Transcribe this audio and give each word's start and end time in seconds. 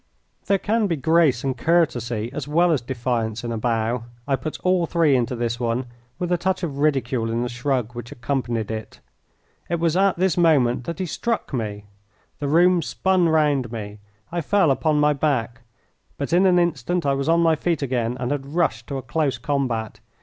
There 0.47 0.57
can 0.57 0.87
be 0.87 0.95
grace 0.95 1.43
and 1.43 1.55
courtesy 1.55 2.31
as 2.33 2.47
well 2.47 2.71
as 2.71 2.81
defiance 2.81 3.43
in 3.43 3.51
a 3.51 3.57
bow; 3.59 4.05
I 4.27 4.35
put 4.35 4.59
all 4.61 4.87
three 4.87 5.15
into 5.15 5.35
this 5.35 5.59
one, 5.59 5.85
with 6.17 6.31
a 6.31 6.39
touch 6.39 6.63
of 6.63 6.79
ridicule 6.79 7.29
in 7.29 7.43
the 7.43 7.49
shrug 7.49 7.93
which 7.93 8.11
accompanied 8.11 8.71
it. 8.71 8.99
It 9.69 9.79
was 9.79 9.95
at 9.95 10.17
this 10.17 10.37
moment 10.37 10.85
that 10.85 10.97
he 10.97 11.05
struck 11.05 11.53
me. 11.53 11.85
The 12.39 12.47
room 12.47 12.81
spun 12.81 13.29
round 13.29 13.71
me. 13.71 13.99
I 14.31 14.41
fell 14.41 14.71
upon 14.71 14.99
my 14.99 15.13
back. 15.13 15.61
But 16.17 16.33
in 16.33 16.47
an 16.47 16.57
instant 16.57 17.05
I 17.05 17.13
was 17.13 17.29
on 17.29 17.41
my 17.41 17.55
feet 17.55 17.83
again 17.83 18.17
and 18.19 18.31
had 18.31 18.55
rushed 18.55 18.87
to 18.87 18.97
a 18.97 19.03
close 19.03 19.37
combat. 19.37 19.99